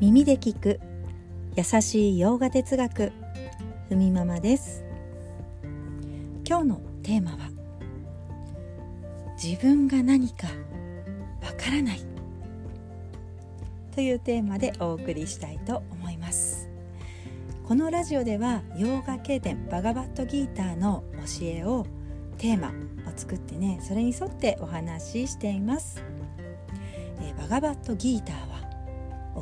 [0.00, 0.80] 耳で聞く。
[1.56, 3.12] 優しい洋画哲学。
[3.90, 4.82] ふみママです。
[6.48, 7.50] 今日のテーマは
[9.36, 10.46] 自分が何か
[11.42, 12.00] わからない。
[13.94, 16.70] というテーマでお送りしたいと思います。
[17.68, 21.04] このラジオでは洋画経典バガバットギーターの
[21.40, 21.84] 教えを
[22.38, 22.72] テーマを
[23.14, 26.02] 作ってねそれに沿ってお話ししています、
[27.20, 28.59] えー、バガバットギーターは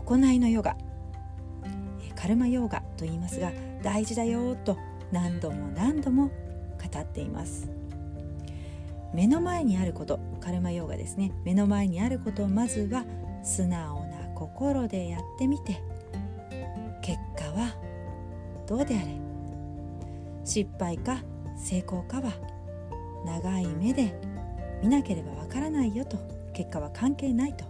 [0.01, 0.77] 行いのヨガ。
[2.15, 3.53] カルマヨガと言いますが
[3.83, 4.77] 大事だよと
[5.13, 7.71] 何度も何度も語っています。
[9.15, 11.33] 目の前にあることカルマヨガですね。
[11.45, 13.05] 目の前にあることをまずは
[13.43, 15.81] 素直な心でやってみて
[17.03, 17.75] 結果は
[18.67, 19.17] どうであれ。
[20.45, 21.23] 失敗か
[21.57, 22.33] 成功かは
[23.25, 24.19] 長い目で
[24.83, 26.17] 見なければわからないよと
[26.53, 27.65] 結果は関係ないと。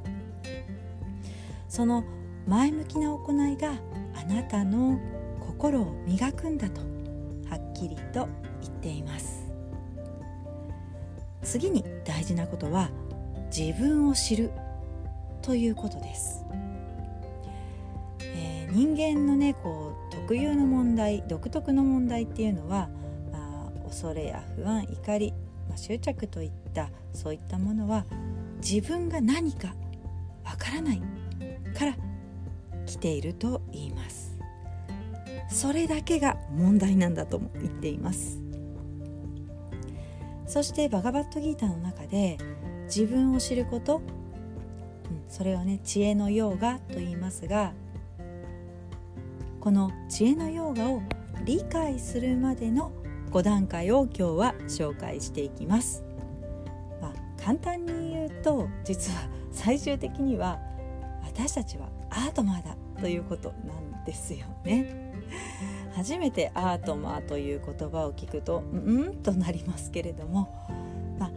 [1.69, 2.03] その
[2.49, 3.75] 前向きな行いが
[4.15, 4.99] あなたの
[5.41, 6.81] 心を磨くんだと
[7.49, 8.29] はっきりと
[8.63, 9.49] 言っています。
[11.43, 12.91] 次に大事なことは
[13.57, 14.51] 自分を知る
[15.41, 16.45] ということです、
[18.21, 22.91] えー、人間のねこう特有の問題独特の問題っていうのは
[23.87, 25.33] 恐れや不安怒り、
[25.69, 28.05] まあ、執着といったそういったものは
[28.61, 29.69] 自分が何か
[30.45, 31.03] わからない
[31.75, 31.97] から
[32.89, 34.39] 来ていると言います
[35.51, 38.41] それだけが問題なんだとも言っています
[40.47, 42.39] そしてバガバットギーターの中で
[42.87, 44.03] 自分を知ること、うん、
[45.29, 47.75] それをね知恵のヨーガと言いますが
[49.61, 51.03] この知恵のヨーガを
[51.45, 52.93] 理解するまでの
[53.31, 56.03] 5段階を今日は紹介していきます。
[57.03, 60.59] まあ、簡単に言うと実は最終的には
[61.23, 65.09] 私たちはアートマーだということなんですよね。
[65.95, 70.49] 初めてアートマーという言葉を聞くとうんとなりますけれども、
[71.19, 71.31] まあ、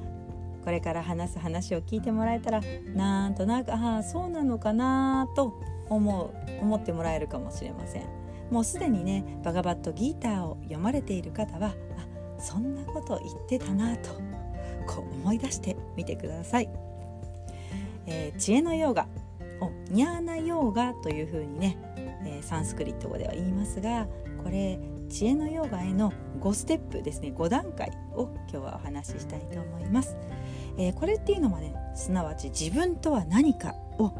[0.63, 2.61] これから話す話を聞いてもらえたら
[2.93, 5.53] なんとなくああそうなのかなと
[5.89, 8.03] 思う思ってもらえるかもしれません。
[8.51, 14.11] もうすでにねバガバットギーターを読まれている方はあそんなこと言ってたなと
[14.85, 16.69] こう思い出してみてください。
[18.07, 19.07] えー、知恵のヨーガ
[19.61, 21.77] をニャーナヨーガというふうにね、
[22.25, 24.07] えー、サンスクリット語では言いますが
[24.43, 24.79] これ
[25.09, 27.33] 知恵のヨガへの5ステップですね。
[27.35, 30.15] 5段階を今日はお話ししたいと思います。
[30.77, 34.13] えー、これっていうのはねすなわち自分とは何かを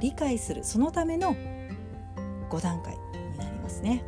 [0.00, 0.64] 理解する。
[0.64, 1.34] そのための
[2.48, 4.04] 5段階になりますね。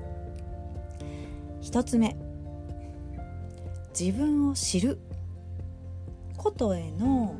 [1.60, 2.16] 1つ目
[3.98, 5.00] 自分を知る。
[6.38, 7.34] ことへの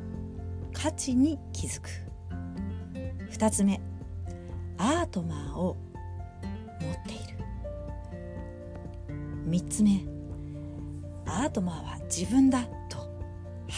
[0.73, 1.89] 価値に気づく。
[3.31, 3.79] 2つ目。
[4.77, 5.77] アートマーを
[6.81, 7.37] 持っている。
[9.47, 10.01] 3つ目。
[11.25, 13.05] アートマーは自分だとは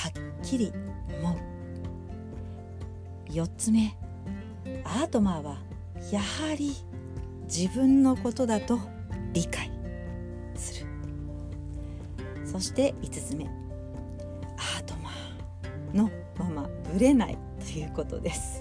[0.09, 0.71] っきり
[1.21, 1.37] 思う。
[3.31, 3.95] 4つ目。
[4.83, 5.57] アートマーは
[6.11, 6.75] やはり
[7.43, 8.79] 自分のことだと
[9.33, 9.71] 理解
[10.55, 10.87] する。
[12.45, 13.45] そして5つ目。
[13.45, 18.60] アートマーのままぶれないということです。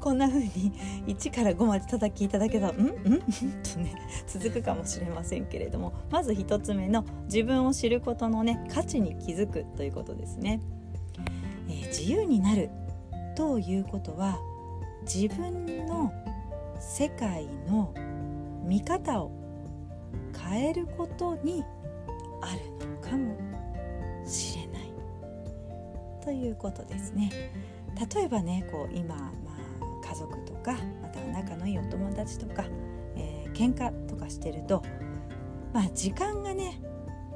[0.00, 0.72] こんな風に
[1.06, 3.20] 1から5まで叩きいただけたら「うんうん?」
[3.62, 3.94] とね
[4.26, 10.60] 続くかもしれませんけれどもまず1つ目の自分を知ることのね価値に気づくということですね。
[11.68, 12.70] えー、自由になる
[13.34, 14.38] ということは
[15.02, 16.12] 自分の
[16.80, 17.92] 世界の
[18.64, 19.30] 見方を
[20.36, 21.62] 変えることに
[22.40, 23.34] あるのかも
[24.24, 24.92] しれない
[26.22, 27.30] ということですね。
[28.14, 29.47] 例えばねこう今、ま、
[30.18, 32.64] 族とかまたは仲のいいお友達とか、
[33.16, 34.82] えー、喧嘩とかしてると、
[35.72, 36.80] まあ、時間がね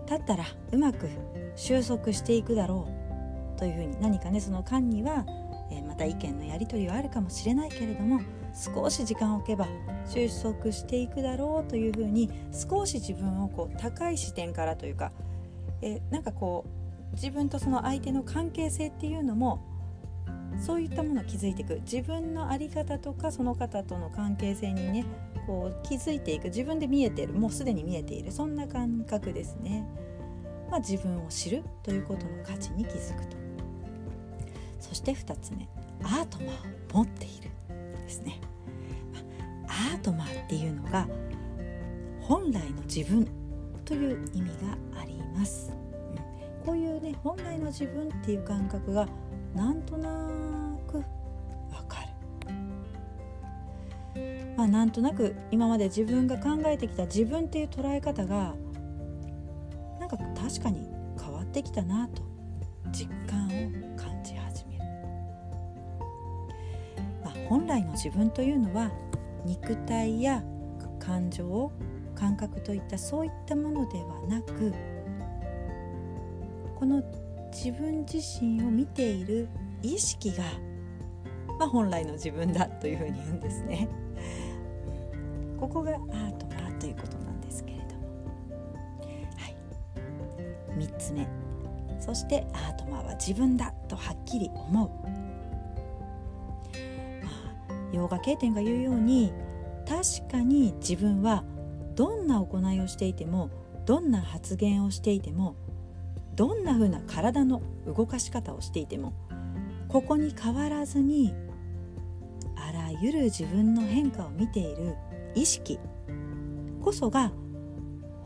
[0.07, 1.09] 経ったらうまく
[1.57, 2.89] 収束していくだろ
[3.57, 5.25] うというふうに何かねその間には、
[5.71, 8.21] えー、また意見のやり取りはあるかもしれないけれども
[8.55, 9.67] 少し時間を置けば
[10.07, 15.13] 収束していくだろうというふうに少し自分をこう高い視点からというか
[15.81, 16.65] えなんかこ
[17.13, 19.72] う自分とその相手の関係性っていうのも
[20.61, 21.81] そういったものを築いていく。
[21.81, 25.05] 自分の在り方とかその方との関係性にね
[25.47, 26.45] こう気づいていく。
[26.45, 27.35] 自分で見えている。
[27.35, 28.33] もうすでに見えている。
[28.33, 29.87] そんな感覚ですね。
[30.71, 33.37] まあ、自分を知るということの価値に気づくと。
[34.81, 35.69] そして2つ目。
[36.03, 37.51] アートマーを持っている
[38.03, 38.41] ですね。
[39.69, 41.09] アートマーっていうのが
[42.21, 43.27] 本来の自分
[43.85, 45.73] という意味があります、
[46.65, 49.09] こういうね本来の自分っていう感覚が
[49.55, 50.09] なんとな
[50.91, 52.09] くわかる。
[54.57, 58.55] まあ、なんとなく今まで自分が考えてきた自分っていう捉え方が
[59.99, 60.89] なんか確かに
[61.21, 62.23] 変わってきたなと
[62.91, 63.51] 実感を
[63.97, 64.85] 感じ始める、
[67.25, 68.91] まあ、本来の自分というのは
[69.45, 70.43] 肉体や
[70.99, 71.73] 感情
[72.15, 74.73] 感覚といったそういったものではなく
[76.77, 77.03] この
[77.53, 79.49] 自分自身を見ている
[79.83, 80.45] 意識が、
[81.59, 83.89] まあ、本来の自分だというふうに言うんですね。
[85.61, 87.91] ここがアートマということなんですけれども、
[89.37, 89.57] はい、
[90.79, 91.29] 3つ目。
[92.01, 94.89] そしてアートマーは自分だとはっきり思う、
[97.25, 97.31] ま
[97.69, 99.33] あ、ヨガ経典が言うように
[99.87, 101.45] 確かに自分は
[101.95, 103.51] どんな行いをしていても
[103.87, 105.55] どんな発言をしていても
[106.35, 109.13] どんな風な体の動かし方をしていても
[109.89, 111.35] ここに変わらずに
[112.57, 114.97] あらゆる自分の変化を見ている
[115.35, 115.79] 意識
[116.81, 117.33] こそが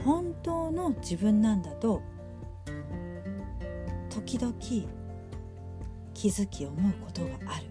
[0.04, 2.02] 本当の自分なんだと
[4.10, 4.54] 時々
[6.14, 7.66] 気づき思うことがある。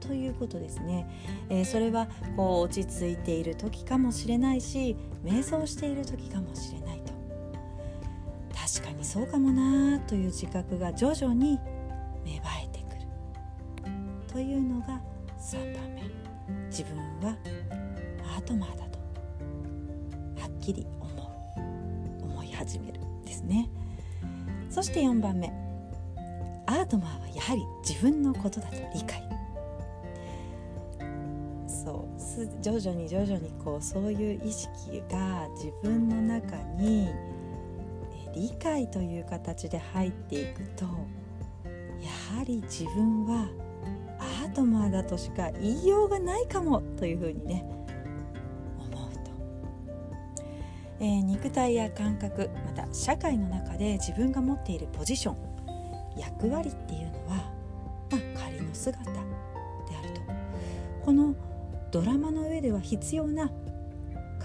[0.00, 1.08] ということですね、
[1.48, 6.95] えー、それはこう落ち着いている時かもしれないし瞑想している時かもしれない。
[9.16, 11.58] そうかもなという自覚が徐々に
[12.22, 13.00] 芽生えてくる。
[14.30, 15.00] というのが
[15.40, 16.02] 3番目
[16.68, 17.34] 自分は
[18.36, 18.98] アートマーだと
[20.38, 21.08] はっきり思
[22.20, 23.70] う思い始めるですね。
[24.68, 25.50] そして4番目。
[26.66, 29.26] アートマーはやはり自分のことだと理解。
[31.66, 37.08] そう徐々に徐々にこうそういう意識が自分の中に
[38.36, 43.48] 理解という形で入っていくとやはり自分は
[44.18, 47.64] アートマーだとしか言いようがないかもというふうにね
[48.78, 49.20] 思うと、
[51.00, 55.36] えー、肉体や感覚また社会の中で自分が持っているポジション
[56.18, 57.36] 役割っていうのは、
[58.10, 60.20] まあ、仮の姿であると。
[61.04, 61.34] この
[61.90, 63.50] ドラマの上では必要な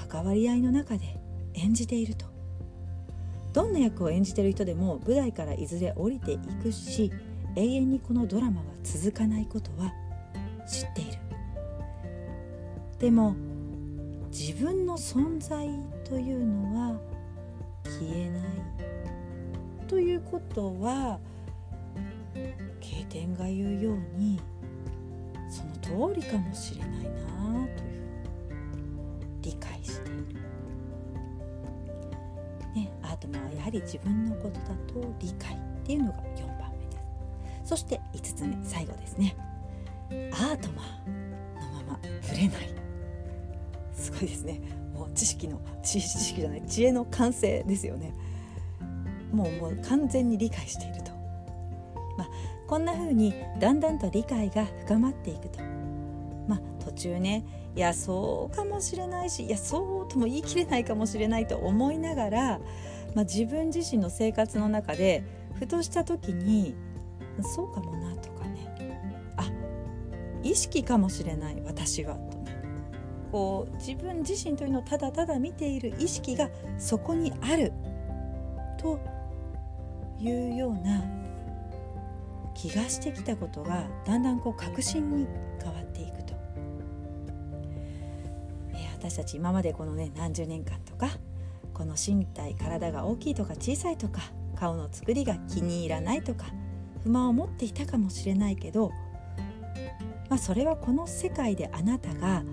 [0.09, 1.19] 関わり合いの中で
[1.55, 2.30] 演じていると。
[3.53, 7.11] どんな役を演じてる人でも舞台からいずれ降りていくし
[7.55, 9.93] 永遠にこのドラマは続かないことは
[10.67, 11.17] 知っている
[12.99, 13.35] でも
[14.29, 15.67] 自分の存在
[16.05, 16.99] というのは
[17.83, 18.41] 消えない
[19.87, 21.19] ということは
[22.79, 24.39] 経典が言うように
[25.49, 28.01] その通りかもしれないなという
[29.41, 30.39] 理解している。
[33.27, 36.97] ね、アートマはやはり自分のことだと理解っていうのが4番目で
[37.63, 37.69] す。
[37.69, 39.35] そして5つ目最後ですね。
[40.09, 41.11] アートマー
[41.61, 42.73] のまま触れない。
[43.93, 44.61] すごいですね。
[44.93, 48.13] もう知識の知識じゃない知恵の完成ですよね。
[49.31, 51.11] もうもう完全に理解していると。
[52.17, 52.29] まあ
[52.67, 55.59] こんな風にだんだんと理解が深まっていくと。
[56.47, 57.45] まあ途中ね
[57.75, 62.59] いやそうかもしれないしいやそうとも言い切れないかもしれないと思いながら、
[63.15, 65.23] まあ、自分自身の生活の中で
[65.55, 66.75] ふとした時に
[67.41, 68.67] そうかもなとかね。
[69.37, 69.45] あ
[70.43, 72.61] 意識かもしれない私はとね。
[73.31, 77.71] こう自分自身というのをただただ見ている意識がそこにある
[78.77, 78.99] と
[80.19, 81.03] いうような
[82.53, 85.27] 気がしてきたことがだんだんこう確信に
[85.63, 86.33] 変わっていくと、
[88.73, 91.07] え、私たち今までこのね何十年間とか
[91.91, 94.21] の身体体が大きいとか小さいとか
[94.55, 96.45] 顔の作りが気に入らないとか
[97.03, 98.91] 不満を持っていたかもしれないけど、
[100.29, 102.43] まあ、それはこの世界であなたが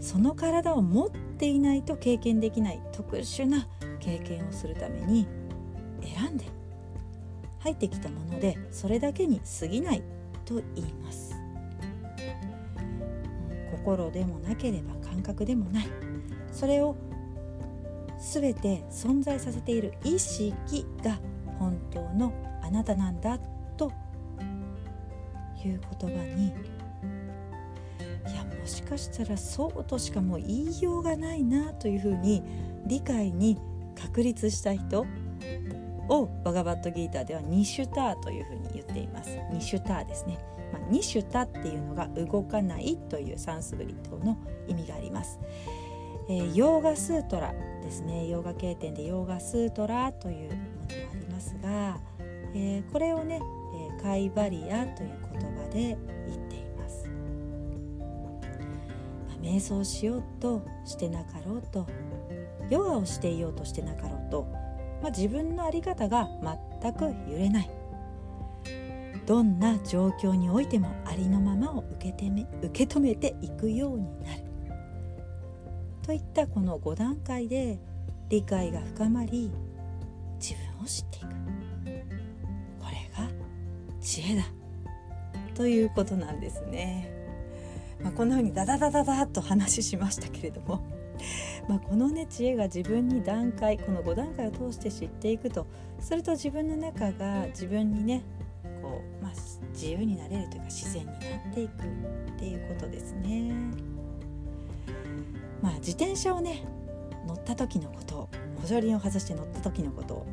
[0.00, 3.66] その体を持っていないと経験できない特殊な
[4.00, 5.26] 経験をするために
[6.02, 6.44] 選んで
[7.60, 10.02] 入ってきたものでそれだけに過ぎない
[10.44, 11.34] と言います、
[13.70, 15.86] 心でもなければ感覚でもない。
[16.52, 16.94] それを
[18.32, 20.54] 全て存在させている意識
[21.04, 21.18] が
[21.58, 23.38] 本当のあなたなんだ
[23.76, 23.92] と
[25.64, 32.42] いう言葉にいやもしかしたらそうとしかもう言いようがないなというふうに
[32.86, 33.58] 理解に
[33.94, 35.06] 確立した人
[36.08, 39.38] をバガバットギーターではニシュターというふうに言っています。
[39.52, 40.38] ニシュターですね、
[40.72, 45.38] まあ、ニシュタっていうのが動かないというサンスグリットの意味があります、
[46.28, 47.52] えー、ヨーガスートラ
[47.82, 48.28] ですね。
[48.28, 50.64] ヨーガ経典でヨーガスートラというものも
[51.12, 51.98] ありますが、
[52.54, 53.40] えー、これをね、
[53.90, 57.08] えー、カイバリアという言葉で言っています、
[59.28, 61.86] まあ、瞑想しようとしてなかろうと
[62.70, 64.46] ヨガをしていようとしてなかろうと、
[65.02, 66.28] まあ、自分の在り方が
[66.80, 67.70] 全く揺れない。
[69.26, 74.43] どんな状況においてもありのままを受けてめ受け止めていくようになる。
[76.04, 77.78] といったこの5段階で
[78.28, 79.50] 理解が深まり
[80.38, 81.26] 自分を知っていく
[82.78, 83.30] これが
[84.02, 84.44] 知恵だ
[85.54, 87.10] ということなんですね。
[88.02, 90.84] まあ、こんな風にダダダダダと話しましたけれども
[91.68, 95.66] まあこのね知恵が自分に段階この5段階を通して知っていくと
[96.00, 98.22] すると自分の中が自分にね
[98.82, 99.32] こう、まあ、
[99.72, 103.93] 自由になれるというか自然になっていくっていうことですね。
[105.64, 106.62] まあ、自転車をね
[107.26, 108.28] 乗った時のことを
[108.60, 110.26] 補助輪を外して乗った時のことを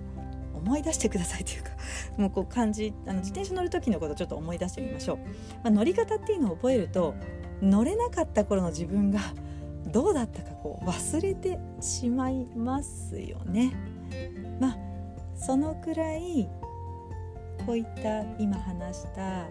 [0.54, 1.70] 思い出してくださいというか
[2.22, 5.24] もうこう感じあの自転車乗る時のことをちょっと思い出してみましょう、ま
[5.68, 7.16] あ、乗り方っていうのを覚えると
[7.62, 9.22] 乗れなかった頃の自分が
[9.90, 13.72] どうだったかこう忘れてしまいますよね。
[14.60, 14.78] まあ
[15.36, 16.50] そのくらい
[17.66, 19.48] こういった今話した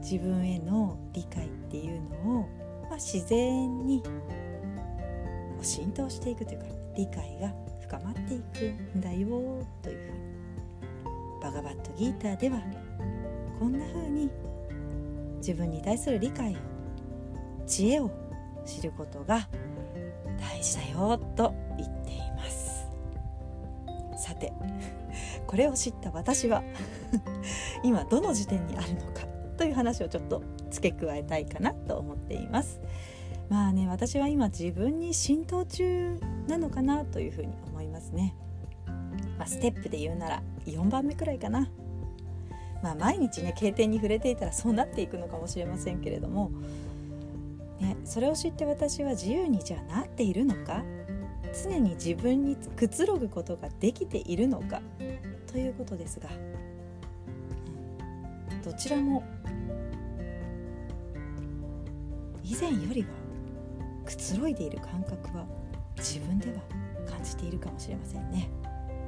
[0.00, 4.02] 自分への理解っていうのを、まあ、自然に
[5.62, 6.66] 浸透していくというか
[6.96, 10.36] 理解が深まっていくんだよというふうに
[11.42, 12.60] バガバットギーターでは
[13.58, 14.30] こんなふうに
[15.38, 16.56] 自分に対する理解を
[17.66, 18.10] 知恵を
[18.64, 19.48] 知ることが
[20.38, 22.86] 大事だよと言っています。
[24.18, 24.52] さて
[25.46, 26.62] これを知った私は
[27.82, 29.26] 今どの時点にあるのか
[29.56, 30.42] という話をちょっと
[30.76, 32.80] 付け加えたいかなと思っています。
[33.48, 36.18] まあね私は今自分に浸透中
[36.48, 38.34] なのかなというふうに思いますね、
[39.38, 41.68] まあ、ステップで言うなら4番目くらいかな。
[42.82, 46.50] まあ毎日ね経典に触れていたらそうなっていくのかもしれませんけれども。
[47.80, 50.82] ね、それを知って私は自由にじゃあなっているのか？
[51.62, 54.80] 常に自分にくつろぐことができているのか？
[55.46, 56.28] ということですが、
[58.50, 59.22] うん、どちらも
[62.48, 63.08] 以前よりは
[64.04, 65.44] くつろいでいる感覚は
[65.96, 66.62] 自分では
[67.10, 68.48] 感じているかもしれませんね。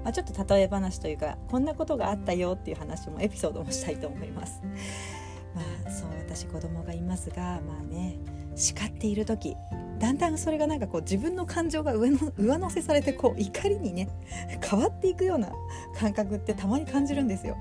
[0.03, 4.61] まあ、ちょっと例え話というかこんなことがあったよっていう話もエピソードもしたいと思います。
[5.55, 8.19] まあそう私子供がいますがまあね
[8.57, 9.57] 叱っている時
[9.99, 14.09] だんだんそれがなんかこう自分の感情が上の 上乗せされてこう怒りにね
[14.69, 15.53] 変わっていくような
[15.95, 17.57] 感覚ってたまに感じるんですよ。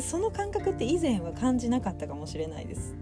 [0.00, 2.94] その感覚って以前は感じなかったかもしれないです。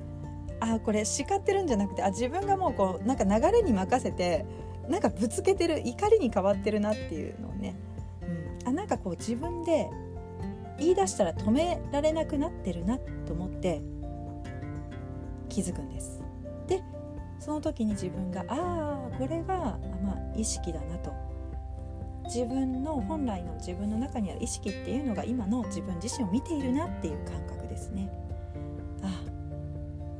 [0.60, 4.44] あこれ叱ってるんじゃなくてあ自分がもうこうなんか流れに任せて
[4.88, 7.76] なんかぶつけてる怒りに変わってるなっていうのをね、
[8.22, 9.88] うん、あなんかこう自分で
[10.78, 13.82] 言い出したら止められなくなってるなと思って
[15.48, 16.22] 気づくんです。
[16.66, 16.82] で
[17.38, 21.12] その時に自分がああこれが、まあ、意識だなと
[22.24, 28.08] 自分の本来の自分の中にある意識っていうのが今の自分自身を見ているなっていう感覚ですね。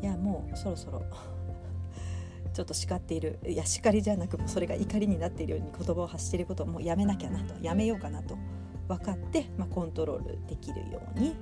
[0.03, 1.03] いやもうそろそろ。
[2.53, 3.39] ちょっと叱っている。
[3.47, 7.55] いや叱りじゃなくそれが怒りになっているように言葉を発していることをもうやめなきゃなと。
[7.63, 8.37] やめようかなと。
[8.89, 11.37] 分かって、まあ、コントロールできるように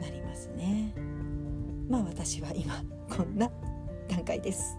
[0.00, 0.92] なりますね。
[1.88, 3.50] まあ私は今こんな
[4.08, 4.76] 段階です。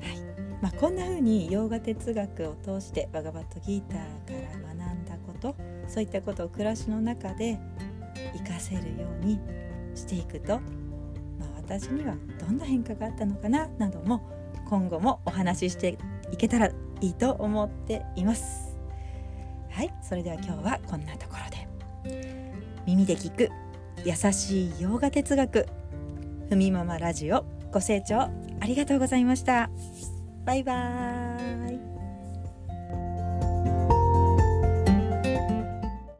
[0.00, 0.32] はい。
[0.60, 5.56] まあ、こんな風に洋画哲学を通してバガバットギーターから学んだこと
[5.88, 7.58] そういったことを暮らしの中で
[8.32, 9.40] 活かせるように
[9.94, 10.60] していくと、
[11.72, 14.20] 私にはどんな変化があったのかななども
[14.68, 15.98] 今後もお話しして
[16.30, 18.76] いけたらいいと思っています。
[19.70, 19.94] はい。
[20.02, 21.68] それでは今日はこんなところで。
[22.86, 23.50] 耳で聞く
[24.04, 25.66] 優しい洋画哲学
[26.48, 28.16] ふみママラジオご清聴
[28.60, 29.70] ありがとうございました。
[30.44, 31.21] バイバーイ。